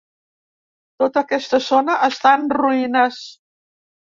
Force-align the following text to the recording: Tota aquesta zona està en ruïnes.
Tota 1.03 1.23
aquesta 1.25 1.59
zona 1.65 1.99
està 2.09 2.33
en 2.41 2.49
ruïnes. 2.61 3.21